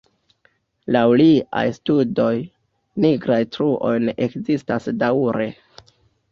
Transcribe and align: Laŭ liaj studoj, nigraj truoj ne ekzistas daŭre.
Laŭ 0.95 1.03
liaj 1.21 1.63
studoj, 1.75 2.33
nigraj 3.05 3.39
truoj 3.57 3.95
ne 4.09 4.19
ekzistas 4.29 4.93
daŭre. 5.07 5.51